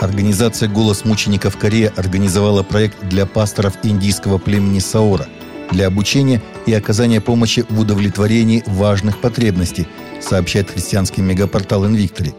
Организация 0.00 0.68
«Голос 0.68 1.04
мучеников 1.04 1.56
Корея» 1.56 1.92
организовала 1.96 2.62
проект 2.62 2.96
для 3.08 3.26
пасторов 3.26 3.74
индийского 3.82 4.38
племени 4.38 4.78
Саора 4.78 5.26
для 5.72 5.88
обучения 5.88 6.40
и 6.66 6.72
оказания 6.72 7.20
помощи 7.20 7.66
в 7.68 7.80
удовлетворении 7.80 8.62
важных 8.66 9.20
потребностей, 9.20 9.88
сообщает 10.22 10.70
христианский 10.70 11.20
мегапортал 11.20 11.84
«Инвиктори». 11.84 12.32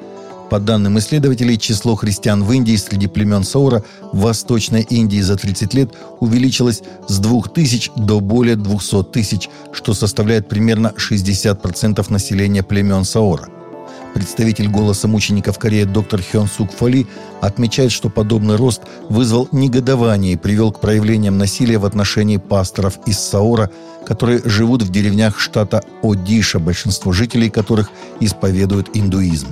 По 0.49 0.59
данным 0.59 0.97
исследователей, 0.97 1.57
число 1.57 1.95
христиан 1.95 2.43
в 2.43 2.51
Индии 2.51 2.75
среди 2.75 3.07
племен 3.07 3.43
Саура 3.43 3.83
в 4.13 4.21
Восточной 4.21 4.81
Индии 4.81 5.21
за 5.21 5.35
30 5.35 5.73
лет 5.75 5.93
увеличилось 6.21 6.81
с 7.07 7.19
2000 7.19 7.91
до 7.97 8.19
более 8.19 8.55
200 8.55 9.03
тысяч, 9.11 9.49
что 9.73 9.93
составляет 9.93 10.47
примерно 10.47 10.93
60% 10.97 12.11
населения 12.11 12.63
племен 12.63 13.03
Саура– 13.03 13.49
Представитель 14.13 14.67
«Голоса 14.67 15.07
мучеников 15.07 15.59
Кореи» 15.59 15.83
доктор 15.83 16.21
Хён 16.21 16.47
Сук 16.47 16.71
Фоли 16.71 17.07
отмечает, 17.41 17.91
что 17.91 18.09
подобный 18.09 18.55
рост 18.55 18.81
вызвал 19.09 19.47
негодование 19.51 20.33
и 20.33 20.37
привел 20.37 20.71
к 20.71 20.79
проявлениям 20.79 21.37
насилия 21.37 21.77
в 21.77 21.85
отношении 21.85 22.37
пасторов 22.37 22.99
из 23.05 23.19
Саора, 23.19 23.71
которые 24.05 24.41
живут 24.43 24.81
в 24.81 24.91
деревнях 24.91 25.39
штата 25.39 25.83
Одиша, 26.01 26.59
большинство 26.59 27.11
жителей 27.11 27.49
которых 27.49 27.91
исповедуют 28.19 28.89
индуизм. 28.93 29.47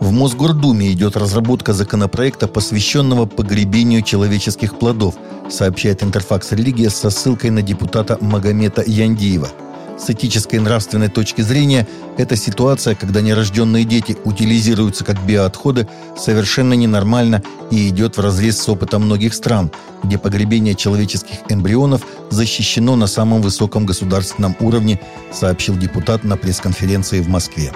В 0.00 0.12
Мосгордуме 0.12 0.92
идет 0.92 1.16
разработка 1.16 1.72
законопроекта, 1.72 2.46
посвященного 2.46 3.26
погребению 3.26 4.02
человеческих 4.02 4.78
плодов, 4.78 5.14
сообщает 5.50 6.02
Интерфакс 6.02 6.52
«Религия» 6.52 6.90
со 6.90 7.10
ссылкой 7.10 7.50
на 7.50 7.62
депутата 7.62 8.18
Магомета 8.20 8.82
Яндиева– 8.86 9.48
с 9.98 10.10
этической 10.10 10.58
и 10.58 10.62
нравственной 10.62 11.08
точки 11.08 11.42
зрения, 11.42 11.86
эта 12.16 12.36
ситуация, 12.36 12.94
когда 12.94 13.20
нерожденные 13.20 13.84
дети 13.84 14.16
утилизируются 14.24 15.04
как 15.04 15.24
биоотходы, 15.24 15.88
совершенно 16.16 16.74
ненормальна 16.74 17.42
и 17.70 17.88
идет 17.88 18.16
вразрез 18.16 18.58
с 18.58 18.68
опытом 18.68 19.02
многих 19.02 19.34
стран, 19.34 19.70
где 20.02 20.18
погребение 20.18 20.74
человеческих 20.74 21.38
эмбрионов 21.48 22.02
защищено 22.30 22.96
на 22.96 23.06
самом 23.06 23.42
высоком 23.42 23.86
государственном 23.86 24.56
уровне, 24.60 25.00
сообщил 25.32 25.76
депутат 25.76 26.24
на 26.24 26.36
пресс-конференции 26.36 27.20
в 27.20 27.28
Москве. 27.28 27.72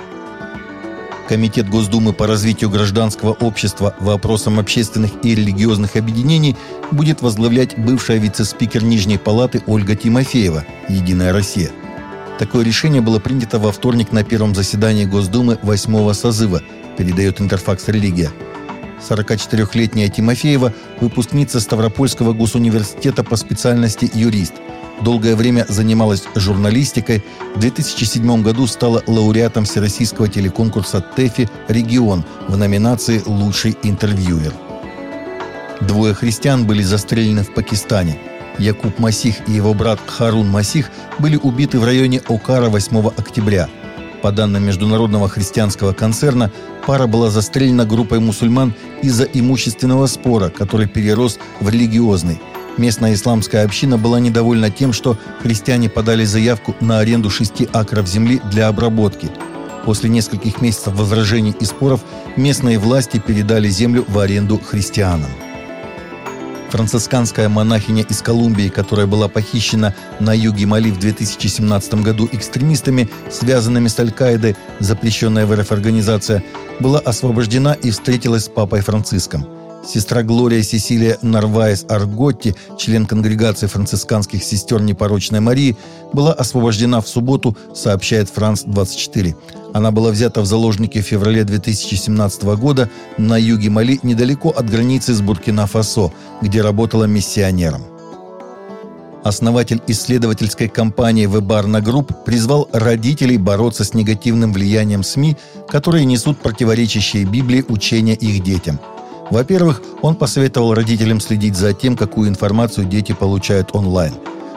Комитет 1.28 1.70
Госдумы 1.70 2.12
по 2.12 2.26
развитию 2.26 2.68
гражданского 2.68 3.32
общества 3.32 3.94
вопросам 4.00 4.58
общественных 4.58 5.12
и 5.22 5.34
религиозных 5.34 5.96
объединений 5.96 6.56
будет 6.90 7.22
возглавлять 7.22 7.78
бывшая 7.78 8.18
вице-спикер 8.18 8.82
Нижней 8.82 9.18
Палаты 9.18 9.62
Ольга 9.66 9.94
Тимофеева, 9.94 10.64
«Единая 10.88 11.32
Россия». 11.32 11.70
Такое 12.42 12.64
решение 12.64 13.00
было 13.00 13.20
принято 13.20 13.60
во 13.60 13.70
вторник 13.70 14.10
на 14.10 14.24
первом 14.24 14.52
заседании 14.52 15.04
Госдумы 15.04 15.60
восьмого 15.62 16.12
созыва, 16.12 16.60
передает 16.98 17.40
Интерфакс 17.40 17.86
«Религия». 17.86 18.32
44-летняя 19.08 20.08
Тимофеева– 20.08 20.74
выпускница 21.00 21.60
Ставропольского 21.60 22.32
госуниверситета 22.32 23.22
по 23.22 23.36
специальности 23.36 24.10
юрист. 24.12 24.54
Долгое 25.02 25.36
время 25.36 25.66
занималась 25.68 26.24
журналистикой. 26.34 27.22
В 27.54 27.60
2007 27.60 28.42
году 28.42 28.66
стала 28.66 29.04
лауреатом 29.06 29.64
всероссийского 29.64 30.26
телеконкурса 30.26 31.00
«ТЭФИ 31.00 31.48
Регион» 31.68 32.24
в 32.48 32.56
номинации 32.56 33.22
«Лучший 33.24 33.76
интервьюер». 33.84 34.52
Двое 35.80 36.12
христиан 36.12 36.66
были 36.66 36.82
застрелены 36.82 37.44
в 37.44 37.54
Пакистане– 37.54 38.18
Якуб 38.58 38.98
Масих 38.98 39.48
и 39.48 39.52
его 39.52 39.74
брат 39.74 40.00
Харун 40.06 40.48
Масих 40.48 40.90
были 41.18 41.36
убиты 41.36 41.78
в 41.78 41.84
районе 41.84 42.20
Окара 42.28 42.68
8 42.68 43.08
октября. 43.16 43.68
По 44.22 44.30
данным 44.30 44.64
международного 44.64 45.28
христианского 45.28 45.92
концерна, 45.92 46.52
пара 46.86 47.06
была 47.06 47.28
застрелена 47.28 47.84
группой 47.84 48.20
мусульман 48.20 48.72
из-за 49.02 49.24
имущественного 49.24 50.06
спора, 50.06 50.48
который 50.48 50.86
перерос 50.86 51.38
в 51.60 51.68
религиозный. 51.68 52.40
Местная 52.78 53.14
исламская 53.14 53.64
община 53.64 53.98
была 53.98 54.20
недовольна 54.20 54.70
тем, 54.70 54.92
что 54.92 55.18
христиане 55.42 55.88
подали 55.88 56.24
заявку 56.24 56.74
на 56.80 57.00
аренду 57.00 57.30
6 57.30 57.68
акров 57.72 58.06
земли 58.06 58.40
для 58.50 58.68
обработки. 58.68 59.28
После 59.84 60.08
нескольких 60.08 60.60
месяцев 60.62 60.94
возражений 60.94 61.54
и 61.58 61.64
споров 61.64 62.00
местные 62.36 62.78
власти 62.78 63.18
передали 63.18 63.68
землю 63.68 64.04
в 64.06 64.18
аренду 64.20 64.58
христианам. 64.58 65.30
Францисканская 66.72 67.50
монахиня 67.50 68.02
из 68.08 68.22
Колумбии, 68.22 68.68
которая 68.68 69.06
была 69.06 69.28
похищена 69.28 69.94
на 70.20 70.32
юге 70.34 70.64
Мали 70.64 70.90
в 70.90 70.98
2017 70.98 71.94
году 71.96 72.26
экстремистами, 72.32 73.10
связанными 73.30 73.88
с 73.88 74.00
Аль-Каидой, 74.00 74.56
запрещенная 74.78 75.44
в 75.44 75.54
РФ 75.54 75.70
организация, 75.70 76.42
была 76.80 76.98
освобождена 76.98 77.74
и 77.74 77.90
встретилась 77.90 78.44
с 78.44 78.48
папой 78.48 78.80
Франциском– 78.80 79.46
Сестра 79.84 80.22
Глория 80.22 80.62
Сесилия 80.62 81.18
Нарваес 81.22 81.84
Арготти, 81.88 82.54
член 82.78 83.04
конгрегации 83.04 83.66
францисканских 83.66 84.44
сестер 84.44 84.80
Непорочной 84.80 85.40
Марии, 85.40 85.76
была 86.12 86.32
освобождена 86.32 87.00
в 87.00 87.08
субботу, 87.08 87.56
сообщает 87.74 88.28
Франс-24. 88.28 89.34
Она 89.74 89.90
была 89.90 90.10
взята 90.10 90.40
в 90.40 90.46
заложники 90.46 91.00
в 91.00 91.04
феврале 91.04 91.42
2017 91.42 92.42
года 92.56 92.88
на 93.18 93.36
юге 93.36 93.70
Мали, 93.70 93.98
недалеко 94.04 94.50
от 94.50 94.70
границы 94.70 95.14
с 95.14 95.20
Буркина-Фасо, 95.20 96.12
где 96.40 96.62
работала 96.62 97.04
миссионером. 97.04 97.82
Основатель 99.24 99.80
исследовательской 99.86 100.68
компании 100.68 101.26
The 101.26 101.46
Barna 101.47 101.80
Group 101.80 102.24
призвал 102.24 102.68
родителей 102.72 103.38
бороться 103.38 103.84
с 103.84 103.94
негативным 103.94 104.52
влиянием 104.52 105.02
СМИ, 105.02 105.36
которые 105.68 106.04
несут 106.04 106.38
противоречащие 106.38 107.24
Библии 107.24 107.64
учения 107.68 108.14
их 108.14 108.44
детям– 108.44 108.78
во-первых, 109.32 109.80
он 110.02 110.14
посоветовал 110.14 110.74
родителям 110.74 111.18
следить 111.18 111.56
за 111.56 111.72
тем, 111.72 111.96
какую 111.96 112.28
информацию 112.28 112.86
дети 112.86 113.12
получают 113.12 113.74
онлайн. 113.74 114.12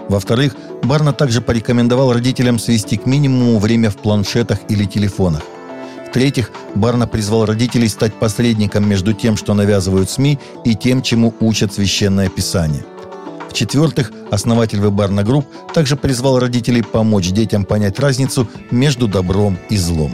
Во-вторых, 0.09 0.55
Барна 0.83 1.13
также 1.13 1.41
порекомендовал 1.41 2.11
родителям 2.11 2.59
свести 2.59 2.97
к 2.97 3.05
минимуму 3.05 3.57
время 3.57 3.89
в 3.89 3.95
планшетах 3.95 4.59
или 4.67 4.83
телефонах. 4.83 5.43
В-третьих, 6.09 6.51
Барна 6.75 7.07
призвал 7.07 7.45
родителей 7.45 7.87
стать 7.87 8.13
посредником 8.13 8.87
между 8.87 9.13
тем, 9.13 9.37
что 9.37 9.53
навязывают 9.53 10.09
СМИ, 10.09 10.39
и 10.65 10.75
тем, 10.75 11.01
чему 11.01 11.33
учат 11.39 11.73
священное 11.73 12.29
писание. 12.29 12.85
В-четвертых, 13.49 14.11
основатель 14.29 14.81
The 14.81 14.97
Barna 14.97 15.23
Group 15.23 15.45
также 15.73 15.95
призвал 15.95 16.37
родителей 16.39 16.83
помочь 16.83 17.31
детям 17.31 17.63
понять 17.63 17.97
разницу 17.99 18.47
между 18.71 19.07
добром 19.07 19.57
и 19.69 19.77
злом. 19.77 20.13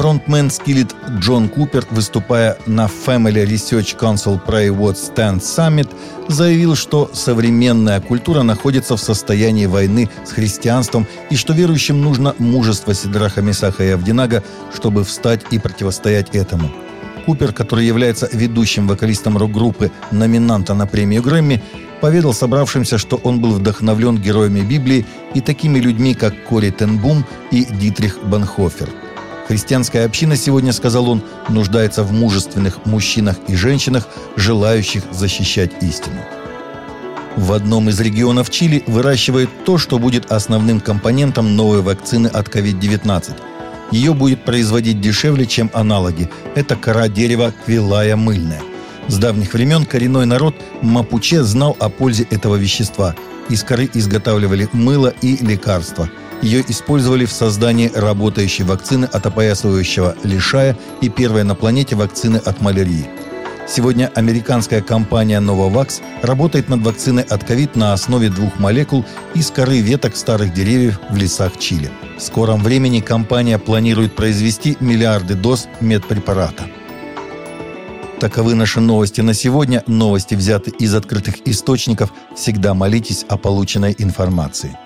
Фронтмен 0.00 0.48
Skillet 0.48 0.96
Джон 1.18 1.50
Купер, 1.50 1.86
выступая 1.90 2.56
на 2.64 2.86
Family 2.86 3.44
Research 3.44 3.98
Council 3.98 4.40
Pray 4.42 4.68
Vote 4.74 4.96
Stand 4.96 5.40
Summit, 5.40 5.90
заявил, 6.26 6.74
что 6.74 7.10
современная 7.12 8.00
культура 8.00 8.40
находится 8.40 8.96
в 8.96 9.00
состоянии 9.02 9.66
войны 9.66 10.08
с 10.24 10.30
христианством 10.32 11.06
и 11.28 11.36
что 11.36 11.52
верующим 11.52 12.00
нужно 12.00 12.34
мужество 12.38 12.94
Седраха, 12.94 13.42
Мисаха 13.42 13.84
и 13.84 13.90
Авденаго, 13.90 14.42
чтобы 14.74 15.04
встать 15.04 15.42
и 15.50 15.58
противостоять 15.58 16.34
этому. 16.34 16.70
Купер, 17.26 17.52
который 17.52 17.84
является 17.84 18.26
ведущим 18.32 18.88
вокалистом 18.88 19.36
рок-группы, 19.36 19.92
номинанта 20.10 20.72
на 20.72 20.86
премию 20.86 21.22
Грэмми, 21.22 21.62
поведал 22.00 22.32
собравшимся, 22.32 22.96
что 22.96 23.16
он 23.16 23.42
был 23.42 23.50
вдохновлен 23.50 24.16
героями 24.16 24.62
Библии 24.62 25.04
и 25.34 25.42
такими 25.42 25.78
людьми, 25.78 26.14
как 26.14 26.42
Кори 26.44 26.70
Тенбум 26.70 27.26
и 27.50 27.66
Дитрих 27.66 28.18
Банхофер– 28.24 28.88
Христианская 29.50 30.04
община 30.04 30.36
сегодня, 30.36 30.72
сказал 30.72 31.10
он, 31.10 31.24
нуждается 31.48 32.04
в 32.04 32.12
мужественных 32.12 32.86
мужчинах 32.86 33.36
и 33.48 33.56
женщинах, 33.56 34.06
желающих 34.36 35.02
защищать 35.10 35.72
истину. 35.82 36.20
В 37.34 37.52
одном 37.52 37.88
из 37.88 37.98
регионов 37.98 38.48
Чили 38.48 38.84
выращивают 38.86 39.50
то, 39.64 39.76
что 39.76 39.98
будет 39.98 40.30
основным 40.30 40.78
компонентом 40.78 41.56
новой 41.56 41.82
вакцины 41.82 42.28
от 42.28 42.46
COVID-19. 42.46 43.32
Ее 43.90 44.14
будет 44.14 44.44
производить 44.44 45.00
дешевле, 45.00 45.46
чем 45.46 45.68
аналоги. 45.74 46.30
Это 46.54 46.76
кора 46.76 47.08
дерева 47.08 47.52
квилая 47.66 48.14
мыльная. 48.14 48.62
С 49.08 49.18
давних 49.18 49.52
времен 49.54 49.84
коренной 49.84 50.26
народ 50.26 50.54
Мапуче 50.80 51.42
знал 51.42 51.76
о 51.80 51.88
пользе 51.88 52.22
этого 52.30 52.54
вещества. 52.54 53.16
Из 53.48 53.64
коры 53.64 53.90
изготавливали 53.94 54.68
мыло 54.72 55.12
и 55.22 55.44
лекарства– 55.44 56.08
ее 56.42 56.64
использовали 56.68 57.24
в 57.24 57.32
создании 57.32 57.90
работающей 57.94 58.64
вакцины 58.64 59.04
от 59.04 59.26
опоясывающего 59.26 60.16
лишая 60.22 60.76
и 61.00 61.08
первой 61.08 61.44
на 61.44 61.54
планете 61.54 61.96
вакцины 61.96 62.36
от 62.38 62.60
малярии. 62.60 63.06
Сегодня 63.68 64.10
американская 64.16 64.80
компания 64.80 65.40
Novavax 65.40 66.00
работает 66.22 66.68
над 66.68 66.82
вакциной 66.82 67.22
от 67.22 67.44
ковид 67.44 67.76
на 67.76 67.92
основе 67.92 68.28
двух 68.28 68.58
молекул 68.58 69.04
из 69.34 69.50
коры 69.52 69.78
веток 69.78 70.16
старых 70.16 70.52
деревьев 70.52 70.98
в 71.08 71.16
лесах 71.16 71.56
Чили. 71.56 71.90
В 72.18 72.22
скором 72.22 72.64
времени 72.64 72.98
компания 73.00 73.58
планирует 73.58 74.16
произвести 74.16 74.76
миллиарды 74.80 75.34
доз 75.34 75.68
медпрепарата. 75.80 76.64
Таковы 78.18 78.54
наши 78.54 78.80
новости 78.80 79.20
на 79.20 79.34
сегодня. 79.34 79.84
Новости 79.86 80.34
взяты 80.34 80.70
из 80.72 80.94
открытых 80.94 81.36
источников. 81.46 82.12
Всегда 82.36 82.74
молитесь 82.74 83.24
о 83.28 83.38
полученной 83.38 83.94
информации. 83.96 84.76